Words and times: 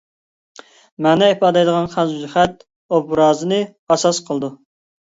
مەنە 1.07 1.27
ئىپادىلەيدىغان 1.33 1.91
خەنزۇچە 1.93 2.33
خەت 2.33 2.67
ئوبرازىنى 2.99 3.65
ئاساس 3.71 4.27
قىلىدۇ. 4.31 4.57